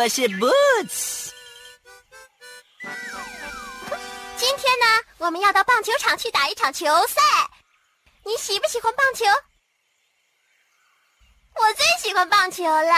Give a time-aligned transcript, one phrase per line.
[0.00, 1.28] 我是 Boots。
[4.38, 4.86] 今天呢，
[5.18, 7.20] 我们要到棒球场去打一场球赛。
[8.24, 9.26] 你喜不喜欢棒球？
[11.54, 12.94] 我最喜欢棒球了。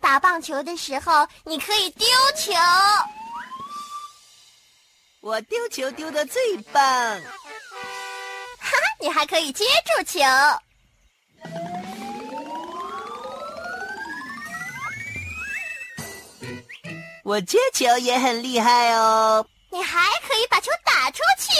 [0.00, 2.04] 打棒球的时候，你可以丢
[2.36, 2.52] 球。
[5.20, 6.82] 我丢球丢的最棒。
[6.82, 7.22] 哈
[8.58, 10.18] 哈，你还可以接住球。
[17.28, 19.46] 我接球也很厉害哦！
[19.70, 21.52] 你还可以把球打出去。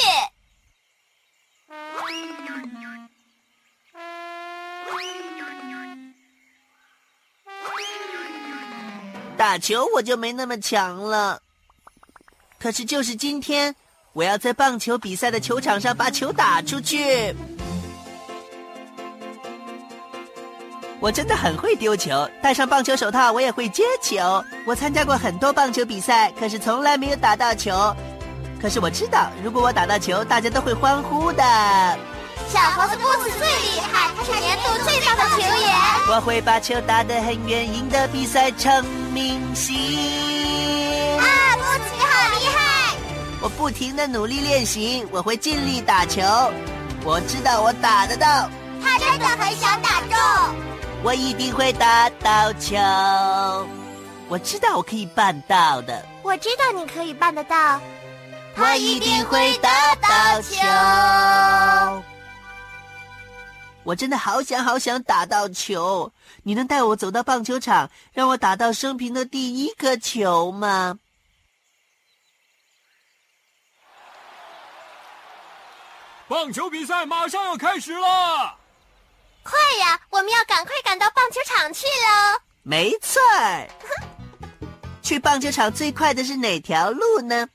[9.36, 11.42] 打球我就没那么强了，
[12.58, 13.76] 可是就是今天，
[14.14, 17.36] 我要在棒球比赛的球场上把球打出去。
[21.00, 24.44] 我真的很会丢球，戴上棒球手套，我也会接球。
[24.66, 27.94] 我参加过很多棒球比赛，可是从来没有打到球。
[28.60, 31.42] 可是我知道，如果我打到球，大家都会欢呼的。
[32.48, 35.74] 小猴子布斯最厉害，他是年度最棒的球员。
[36.10, 39.76] 我会把球打得很远，赢得比赛成明星。
[41.18, 41.24] 啊，
[41.56, 42.96] 布斯你好厉害！
[43.40, 46.22] 我不停的努力练习，我会尽力打球。
[47.04, 48.50] 我知道我打得到。
[48.82, 50.67] 他真的很想打中。
[51.04, 52.76] 我一定会打到球，
[54.28, 56.04] 我知道我可以办到的。
[56.22, 57.80] 我知道你可以办得到，
[58.56, 62.02] 我一定会打到球。
[63.84, 70.98] 我真的好想好想打到球，你能带我走到棒球场，让我打到生平的第一颗球吗？
[76.26, 78.58] 棒球比赛马上要开始了。
[79.48, 79.98] 快呀！
[80.10, 82.40] 我们要赶快赶到棒球场去喽。
[82.62, 83.20] 没错
[85.02, 87.48] 去棒球场最快的是哪条路呢？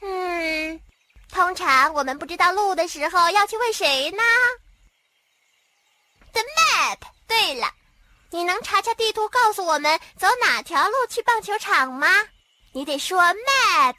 [0.00, 0.80] 嗯，
[1.30, 4.22] 通常我们不知道路的时候要去问谁呢
[6.32, 6.98] ？The map。
[7.28, 7.68] 对了，
[8.30, 12.08] 你能查查地图告诉我们走哪条路去棒球场吗？
[12.72, 13.96] 你得说 map。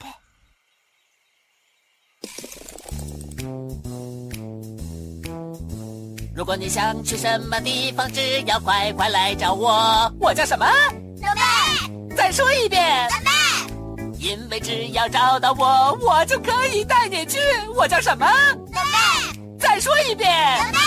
[6.38, 10.14] 如果你想去什么地方，只要快快来找我。
[10.20, 10.68] 我叫什么？
[11.20, 12.16] 小妹。
[12.16, 13.10] 再说一遍。
[13.10, 14.20] 小妹。
[14.20, 17.40] 因为只要找到我，我就可以带你去。
[17.76, 18.28] 我叫什么？
[18.72, 19.58] 小妹。
[19.60, 20.32] 再说一遍。
[20.60, 20.78] 小妹。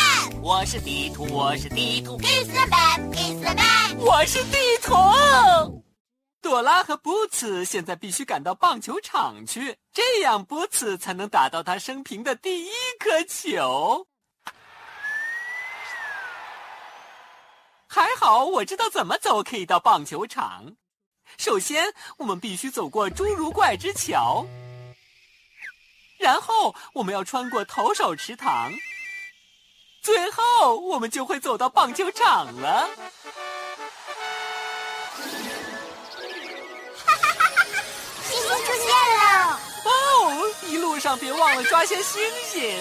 [0.41, 2.17] 我是地图，我是地图。
[2.21, 3.01] Is the map?
[3.13, 3.97] Is the map?
[3.99, 4.95] 我是地图。
[6.41, 14.07] 朵拉和布茨现在必须赶到棒球场去，这样布茨才能打到他生平的第一颗球。
[17.93, 20.77] 还好，我知道怎么走可以到棒球场。
[21.37, 24.47] 首先，我们必须走过侏儒怪之桥，
[26.17, 28.73] 然后我们要穿过投手池塘，
[30.03, 32.89] 最后我们就会走到棒球场了。
[37.05, 37.83] 哈哈哈哈哈！
[38.23, 38.87] 星星出现
[39.19, 39.61] 了！
[39.85, 42.73] 哦，一路上别忘了抓些星星。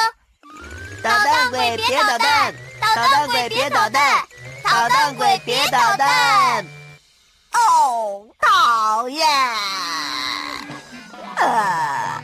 [1.02, 4.24] 捣蛋鬼别捣蛋，捣蛋鬼别捣蛋，
[4.62, 6.64] 捣蛋鬼别捣蛋。
[7.52, 9.26] 哦，讨厌！
[11.36, 12.22] 呃。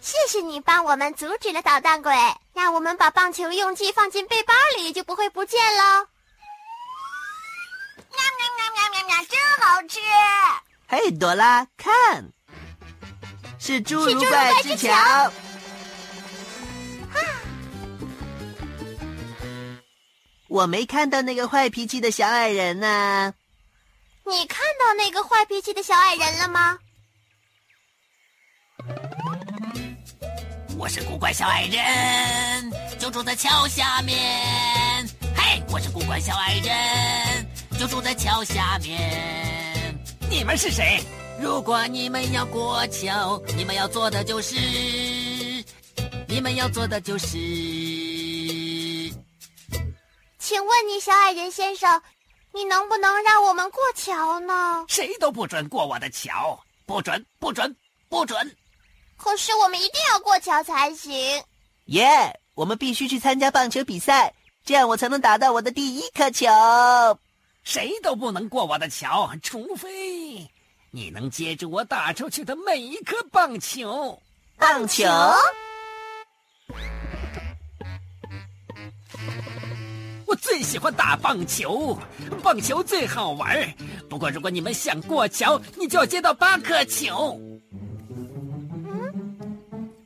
[0.00, 2.12] 谢谢你帮我们阻止了捣蛋鬼，
[2.54, 6.06] 让我们把棒球用具放进背包里，就不会不见喽。
[8.10, 10.00] 喵喵喵喵喵喵，真好吃！
[10.88, 12.30] 嘿，朵拉，看，
[13.60, 14.92] 是侏儒怪之桥。
[20.52, 23.32] 我没看到那个坏脾气的小矮人呢。
[24.26, 26.78] 你看到那个坏脾气的小矮人了吗？
[30.76, 34.14] 我是古怪小矮人，就住在桥下面。
[35.34, 37.46] 嘿，我是古怪小矮人，
[37.78, 39.98] 就住在桥下面。
[40.28, 41.02] 你们是谁？
[41.40, 44.54] 如果你们要过桥，你们要做的就是，
[46.28, 47.38] 你们要做的就是。
[50.42, 52.02] 请问你，小矮人先生，
[52.50, 54.84] 你能不能让我们过桥呢？
[54.88, 57.76] 谁都不准过我的桥，不准，不准，
[58.08, 58.56] 不准。
[59.16, 61.44] 可是我们一定要过桥才行。
[61.84, 62.40] 耶！
[62.54, 64.34] 我们必须去参加棒球比赛，
[64.64, 66.48] 这样我才能打到我的第一颗球。
[67.62, 70.50] 谁都不能过我的桥，除非
[70.90, 74.20] 你能接住我打出去的每一颗棒球。
[74.58, 75.04] 棒球？
[80.32, 81.94] 我最喜欢打棒球，
[82.42, 83.70] 棒球最好玩。
[84.08, 87.36] 不过如果你们想过桥，你就要接到八颗球。
[87.36, 87.60] 嗯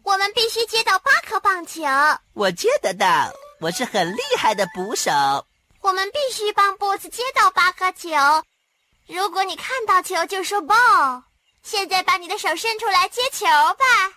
[0.02, 1.84] 我们必须接到八颗棒球。
[2.32, 5.12] 我接得到，我是很厉害的捕手。
[5.80, 8.08] 我们必须帮波子接到八颗球。
[9.06, 11.22] 如果你看到球就说 ball。
[11.62, 14.12] 现在把你的手伸出来接球吧。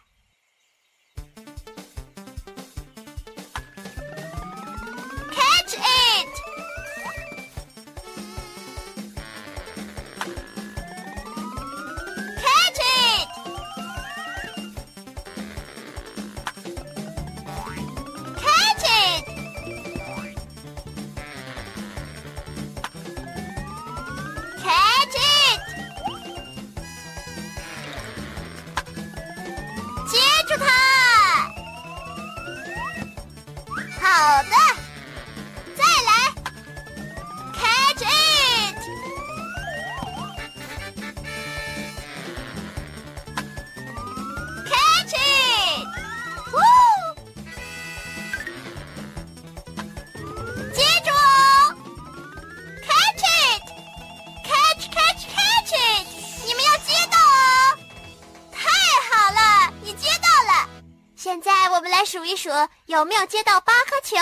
[62.10, 62.50] 数一数
[62.88, 64.16] 有没有接到八颗球，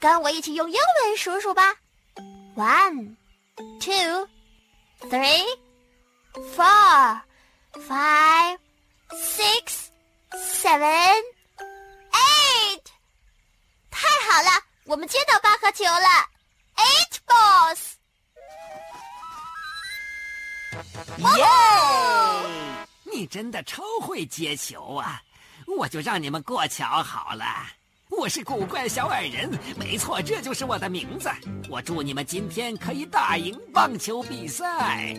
[0.00, 1.74] 跟我一起用英文数数吧。
[2.56, 3.16] One,
[3.78, 4.26] two,
[5.10, 5.44] three,
[6.56, 7.20] four,
[7.74, 8.58] five,
[9.10, 9.88] six,
[10.32, 11.22] seven,
[12.10, 12.84] eight。
[13.90, 16.08] 太好了，我们接到八颗球了
[16.76, 17.96] ，eight balls。
[21.36, 21.44] 耶！
[23.04, 25.22] 你真的超会接球啊！
[25.66, 27.44] 我就让你们过桥好了，
[28.10, 31.28] 我我是古怪小矮人，没错，这就是我的名字。
[31.68, 35.12] 我祝你们今天可以打赢棒球比赛。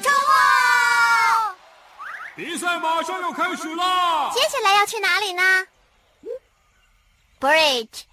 [0.00, 1.54] 中哦！
[2.34, 4.30] 比赛马上要开始啦！
[4.32, 5.42] 接下来要去哪里呢
[7.38, 8.04] ？Bridge,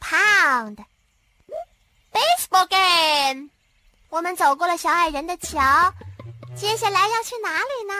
[0.00, 0.78] pound,
[2.64, 3.50] Again，。
[4.08, 5.92] 我们走过了小矮人的桥，
[6.56, 7.94] 接下来要去哪里呢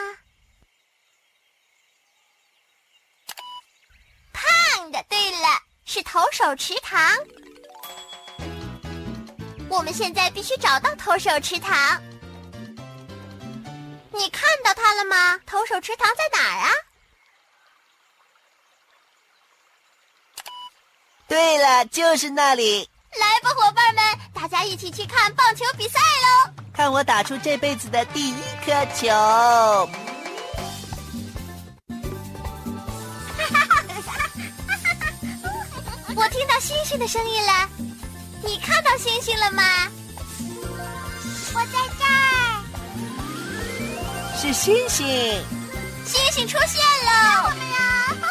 [4.33, 5.49] ？Pond，对了，
[5.85, 7.19] 是投手池塘。
[9.69, 12.01] 我们现在必须找到投手池塘。
[14.13, 15.39] 你看到它了吗？
[15.45, 16.71] 投手池塘在哪儿啊？
[21.29, 22.89] 对了，就是那里。
[23.15, 24.03] 来吧，伙伴们，
[24.35, 26.51] 大家一起去看棒球比赛喽！
[26.75, 28.35] 看我打出这辈子的第一
[28.65, 29.09] 颗球！
[36.15, 37.69] 我听到星星的声音了，
[38.43, 39.63] 你看到星星了吗？
[41.55, 42.65] 我在这儿，
[44.39, 45.07] 是星星，
[46.05, 47.45] 星星出现了！
[47.45, 47.79] 我们呀，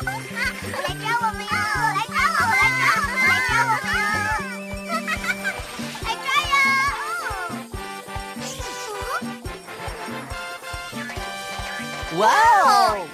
[0.83, 1.51] 来抓我们呀！
[1.57, 1.95] 来抓我们！
[1.95, 2.04] 来
[12.17, 12.29] 哇
[12.63, 13.07] 哦！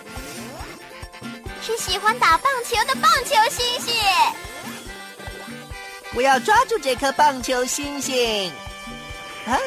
[1.62, 3.93] 是喜欢打棒球的棒球星星。
[6.13, 8.51] 我要抓住这颗棒球星星！
[9.46, 9.58] 啊！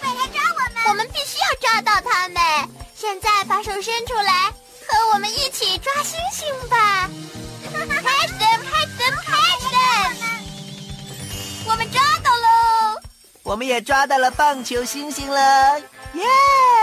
[0.00, 0.82] 快来抓我们！
[0.88, 2.42] 我们必须要抓到它们。
[2.96, 4.50] 现在把手伸出来，
[4.88, 7.10] 和我们一起抓星星吧
[7.72, 8.60] ！Catch them!
[8.70, 9.14] Catch them!
[9.24, 10.14] Catch them!
[11.66, 13.00] 我们抓到喽！
[13.42, 15.80] 我们也抓到了棒球星星了，
[16.14, 16.24] 耶！
[16.24, 16.81] 棒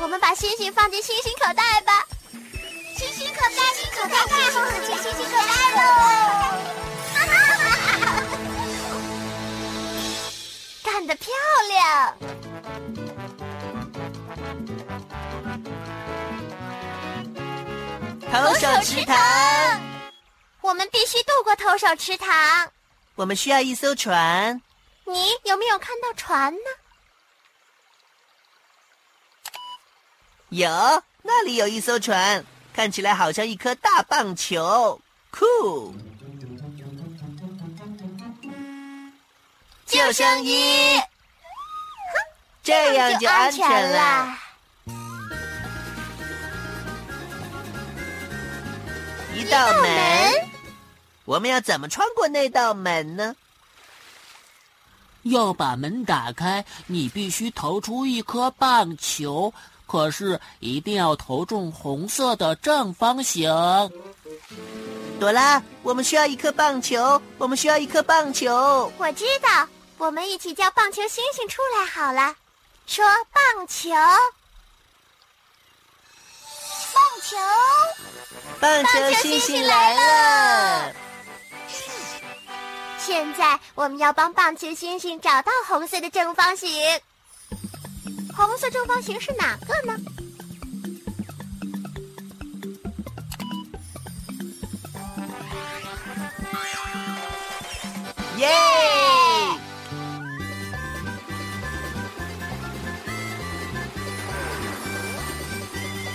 [0.00, 2.06] 我们把星星放进星星口袋吧。
[2.96, 4.16] 星星口袋，星星口袋，
[4.86, 5.80] 进星星口袋喽！
[10.82, 11.32] 干得漂
[11.68, 12.14] 亮！
[18.30, 19.80] 投手池塘，
[20.60, 22.70] 我们必须渡过投手池塘。
[23.14, 24.60] 我们需要一艘船。
[25.06, 26.58] 你有没有看到船呢？
[30.54, 30.70] 有，
[31.22, 35.00] 那里有一艘船，看起来好像一颗大棒球，
[35.32, 35.92] 酷！
[39.84, 41.00] 救生衣，
[42.62, 44.38] 这样就安全了。
[49.34, 50.48] 一道门，
[51.24, 53.34] 我们要怎么穿过那道门呢？
[55.22, 59.52] 要把门打开，你必须投出一颗棒球，
[59.86, 63.50] 可是一定要投中红色的正方形。
[65.20, 68.92] 朵拉，我们需要一颗棒球，我们需要一颗棒球。
[68.98, 72.34] 我知道，我们一起叫棒球星星出来好了。
[72.86, 73.90] 说棒球，
[76.92, 77.36] 棒球，
[78.60, 80.92] 棒球星星来了。
[82.98, 86.70] 现在我们要帮棒球星星找到红色的正方形。
[88.36, 89.98] 红色正方形是哪个呢？
[98.38, 98.48] 耶！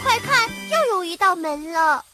[0.04, 2.06] 快看，又有一道门了。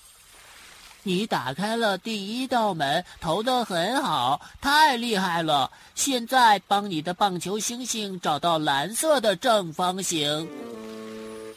[1.08, 5.70] 你打开了第一道门，投得很好，太厉害了！
[5.94, 10.50] 现在帮你的棒球星星找到蓝色的正方形。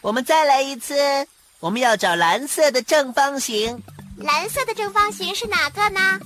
[0.02, 0.94] 我们再来一次，
[1.60, 3.82] 我们要找蓝色的正方形。
[4.18, 6.20] 蓝色的正方形是哪个呢？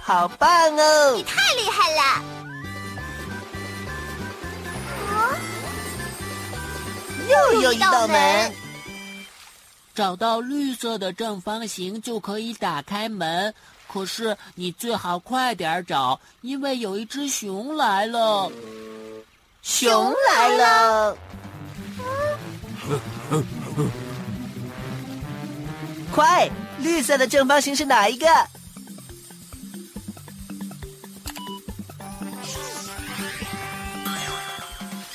[0.00, 1.16] 好棒哦！
[1.16, 2.37] 你太厉害了！
[7.28, 8.52] 又有一道门。
[9.94, 13.52] 找到绿色的正方形就可以打开门，
[13.92, 18.50] 可是你最好快点找，因为有一只熊来了。
[19.60, 21.18] 熊来了！
[26.14, 28.26] 快，绿色的正方形是哪一个？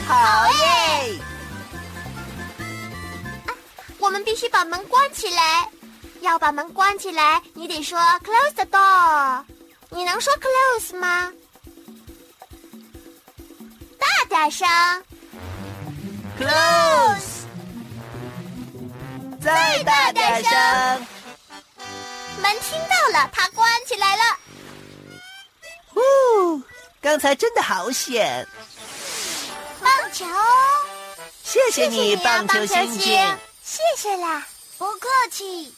[0.05, 1.19] 好耶！
[4.03, 5.69] 我们们必须把门关起来。
[6.19, 9.43] 要把门关起来，你得说 close the door。
[9.89, 11.31] 你能说 close 吗？
[13.97, 14.67] 大点声
[16.37, 17.43] ，close。
[19.41, 21.07] 再大点声。
[22.41, 24.23] 门听到了，它关起来了。
[25.93, 26.61] 呼，
[27.01, 28.47] 刚才真的好险。
[29.81, 30.25] 棒球，
[31.43, 34.45] 谢谢你，棒球星星，谢谢啦，
[34.77, 35.73] 不客气。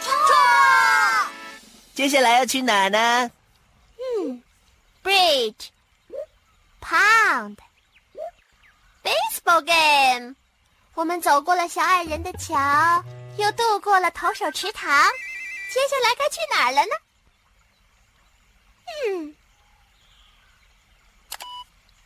[0.00, 0.10] 冲！
[1.94, 3.30] 接下来要去哪呢？
[3.98, 4.42] 嗯
[5.04, 5.68] ，bridge。
[6.80, 7.58] Pound
[9.02, 10.34] baseball game，
[10.94, 13.04] 我们走过了小矮人的桥，
[13.36, 14.88] 又渡过了投手池塘，
[15.72, 16.92] 接下来该去哪儿了呢？
[19.06, 19.34] 嗯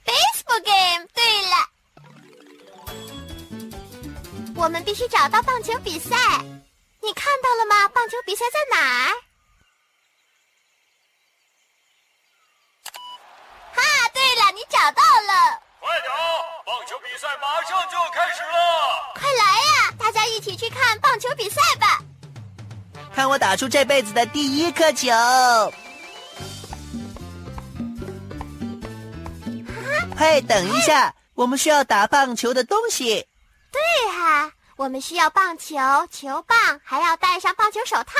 [0.05, 1.09] ，baseball game。
[1.15, 1.57] 对了，
[4.55, 6.17] 我们必须找到棒球比赛。
[7.01, 7.89] 你看到了吗？
[7.89, 9.13] 棒球比赛在哪儿？
[13.75, 13.83] 哈，
[14.15, 15.61] 对了，你找到了！
[15.81, 16.13] 快点，
[16.65, 19.13] 棒球比赛马上就要开始了！
[19.15, 21.99] 快来呀，大家一起去看棒球比赛吧！
[23.15, 25.11] 看我打出这辈子的第一颗球！
[30.23, 33.27] 嘿，等一下，我们需要打棒球的东西。
[33.73, 33.83] 对
[34.17, 35.75] 哈，我们需要棒球、
[36.13, 38.15] 球棒，还要戴上棒球手套。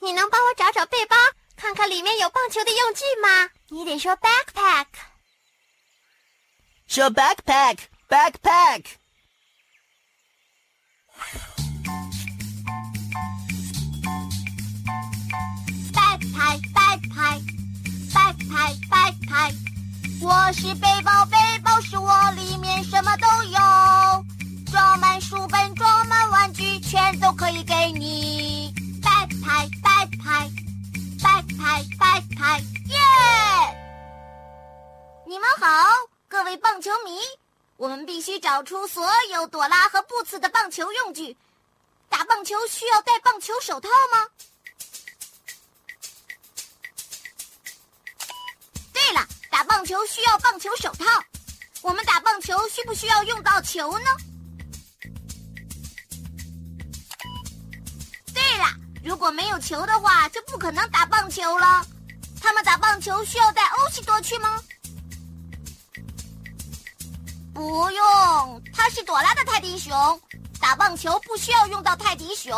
[0.00, 1.14] 你能帮我找找背包，
[1.54, 3.50] 看看里面有棒球的用具吗？
[3.68, 4.86] 你得说 backpack。
[6.86, 8.84] 说 backpack backpack，
[15.92, 17.38] 拜拍拜拍
[18.14, 19.52] 拜拍拜拍，
[20.22, 20.88] 我是背
[38.52, 41.34] 找出所有朵拉和布茨的棒球用具。
[42.10, 44.28] 打棒球需要戴棒球手套吗？
[48.92, 51.06] 对了，打棒球需要棒球手套。
[51.80, 54.10] 我们打棒球需不需要用到球呢？
[58.34, 58.66] 对了，
[59.02, 61.82] 如果没有球的话，就不可能打棒球了。
[62.38, 64.62] 他们打棒球需要带欧西多去吗？
[67.62, 70.20] 不用，他是朵拉的泰迪熊。
[70.60, 72.52] 打棒球不需要用到泰迪熊，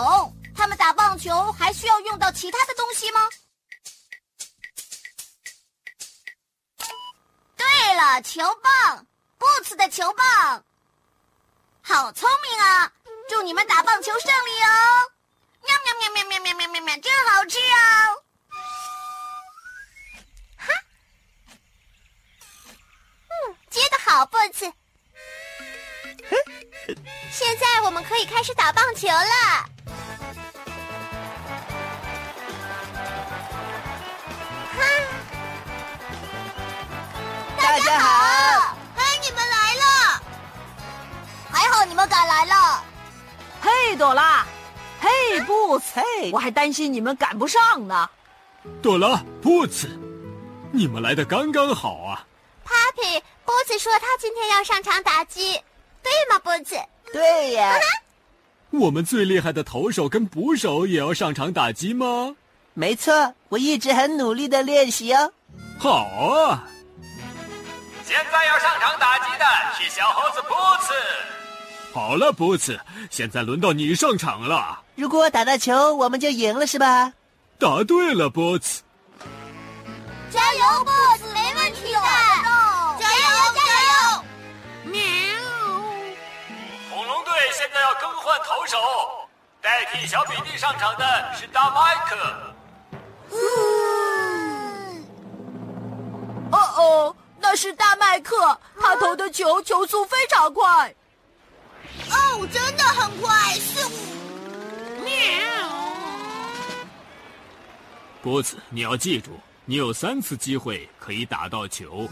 [0.56, 3.28] 他们打棒球还需要用到其他的东西吗？
[7.54, 10.64] 对了，球棒，boss 的球棒。
[11.82, 12.90] 好聪明啊！
[13.28, 15.10] 祝你们打棒球胜利哦！
[15.66, 18.24] 喵喵喵喵喵喵喵喵喵，真好吃哦！
[20.56, 20.72] 哈，
[23.28, 24.72] 嗯，接的好，布茨。
[27.30, 29.68] 现在我们可以开始打棒球了。
[34.76, 34.84] 哈！
[37.56, 38.76] 大家好！
[38.94, 40.22] 嗨，你们来了！
[41.50, 42.84] 还好你们赶来了。
[43.60, 44.46] 嘿，朵拉！
[45.00, 46.00] 嘿，布茨！
[46.32, 48.08] 我还担心你们赶不上呢。
[48.82, 49.88] 朵拉，布茨，
[50.72, 52.26] 你们来的刚刚好啊。
[52.66, 55.62] Papi，布茨说他今天要上场打击。
[56.04, 56.76] 对吗，波子？
[57.12, 57.74] 对呀。
[58.70, 62.36] 我们最厉害的投手跟捕手也要上场打击吗？
[62.74, 65.32] 没错，我一直很努力的练习哦。
[65.78, 66.68] 好啊。
[68.04, 69.44] 现在要上场打击的
[69.78, 70.92] 是小猴子波茨。
[71.92, 72.78] 好了，波茨，
[73.10, 74.82] 现在轮到你上场了。
[74.96, 77.12] 如果打到球，我们就赢了，是吧？
[77.58, 78.82] 答对了，波茨。
[80.30, 81.33] 加油，波茨，
[88.24, 88.78] 换投手，
[89.60, 92.16] 代替小比利上场的是大麦克。
[96.50, 100.94] 哦哦，那是大麦克，他投的球球速非常快。
[102.10, 103.86] 哦，真的很快，是。
[105.04, 105.12] 喵。
[108.22, 112.08] 波子，你要记住，你有三次机会可以打到球。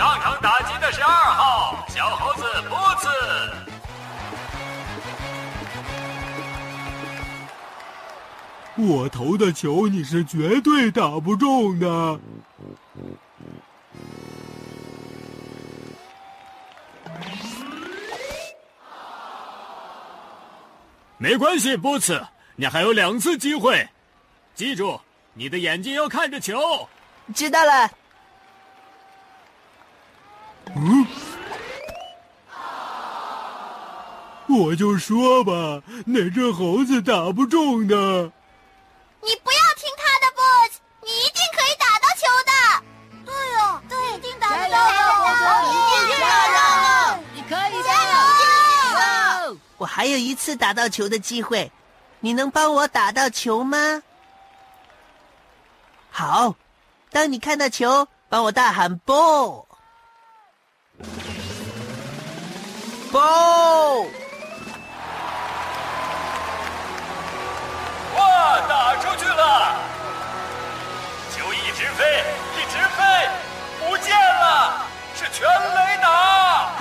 [0.00, 3.08] 上场打击的是二号小猴子波茨
[8.82, 12.18] 我投的球你是绝对打不中的。
[21.18, 23.86] 没关系波茨你还有两次机会。
[24.54, 24.98] 记住
[25.34, 26.88] 你的眼睛要看着球。
[27.34, 27.99] 知道了。
[30.76, 31.06] 嗯，
[34.48, 37.96] 我就说吧，那只猴子打不中的。
[39.22, 42.52] 你不要听他的，Boots，你一定可以打到球的。
[43.26, 44.94] 对哦，对，一定打得到的。
[47.34, 47.88] 你可以的。
[49.76, 51.70] 我还有一次打到球的机会，
[52.20, 54.02] 你能帮我打到球吗？
[56.10, 56.54] 好，
[57.10, 59.66] 当你看到球，帮我大喊 “ball”。
[63.12, 64.06] ball！
[68.16, 69.76] 哇，打出去了！
[71.34, 72.24] 球一直飞，
[72.56, 73.02] 一直飞，
[73.80, 74.86] 不见了，
[75.16, 76.72] 是全垒打！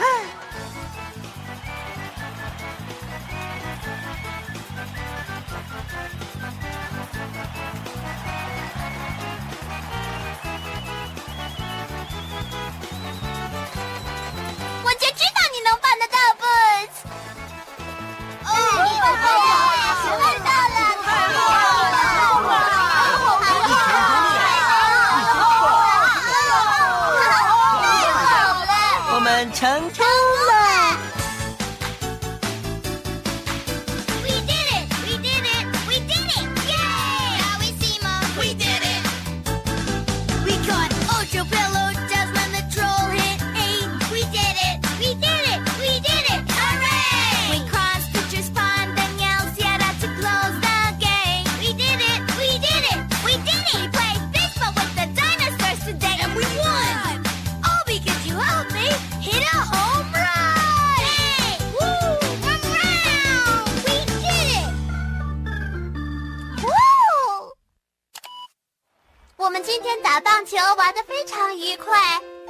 [70.40, 72.00] 棒球玩的非常愉快，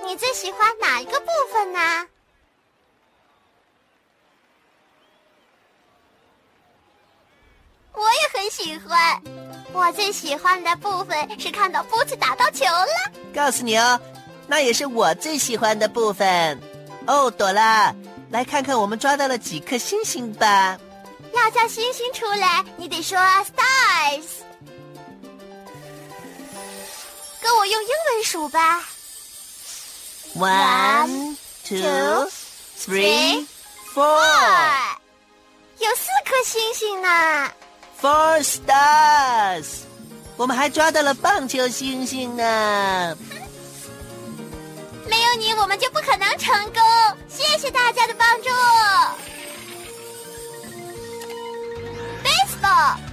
[0.06, 1.80] 你最喜欢哪一个部分呢？
[7.94, 9.20] 我也很喜欢，
[9.74, 13.12] 我最喜欢的部分是看到波子打到球了。
[13.34, 14.00] 告诉你哦，
[14.46, 16.62] 那也是我最喜欢的部分。
[17.08, 17.92] 哦，朵拉，
[18.30, 20.78] 来看看我们抓到了几颗星星吧。
[21.34, 24.48] 要叫星星出来，你得说 stars。
[27.42, 28.84] 跟我用英文数吧。
[30.36, 31.36] One,
[31.68, 32.30] two,
[32.78, 33.48] three,
[33.94, 34.22] four.
[35.78, 37.52] 有四颗星星呢。
[38.02, 39.66] Four stars。
[40.38, 43.18] 我们还抓到了棒球星星呢。
[45.08, 46.82] 没有你，我们就不可能成功。
[47.28, 48.50] 谢谢大家的帮助。
[52.24, 53.09] Baseball。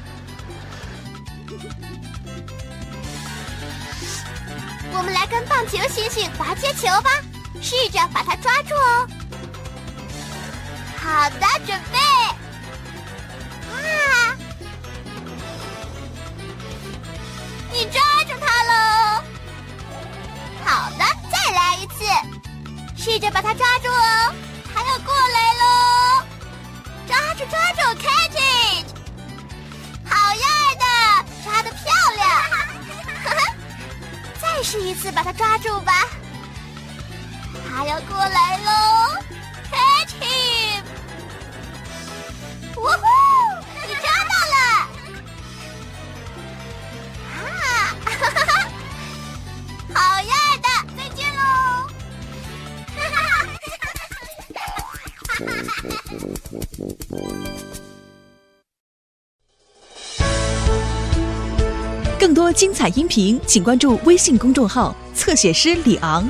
[4.97, 7.11] 我们来跟棒球星星玩接球吧，
[7.61, 9.09] 试着把它抓住哦。
[10.97, 11.99] 好的，准备。
[13.71, 14.35] 啊！
[17.73, 19.23] 你抓住它喽！
[20.65, 22.05] 好的，再来一次，
[22.97, 24.35] 试着把它抓住哦，
[24.75, 26.06] 它要过来喽！
[38.17, 38.71] 它要过来喽
[39.71, 40.83] ！catch him！
[42.77, 43.05] 呜呼，
[43.87, 44.57] 你抓到了！
[47.35, 47.39] 啊，
[48.07, 48.51] 哈哈哈！
[49.93, 51.41] 好样的，再见喽！
[52.97, 53.21] 哈哈
[62.19, 66.27] 更多精彩音频，请关注微信公众号“侧写师李昂”。